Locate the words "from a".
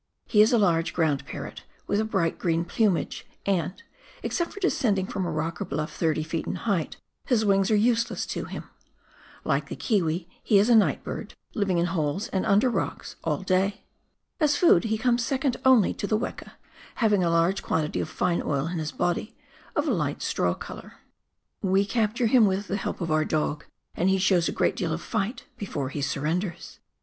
5.05-5.31